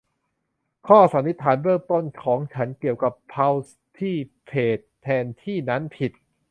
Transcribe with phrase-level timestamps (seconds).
[0.87, 4.15] ข้อสันนิษฐานเบื้องต้นของฉันเกี่ยวกับพัลส์ที่
[4.47, 6.11] เฟสแทนที่นั้นผิด